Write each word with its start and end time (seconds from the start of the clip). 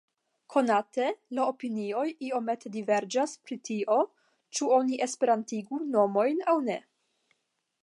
Konate, 0.51 1.09
la 1.39 1.43
opinioj 1.51 2.05
iomete 2.29 2.71
diverĝas 2.77 3.37
pri 3.49 3.59
tio, 3.69 3.99
ĉu 4.59 4.73
oni 4.81 5.01
esperantigu 5.09 5.83
nomojn 5.97 6.45
aŭ 6.55 6.57
ne. 6.71 6.83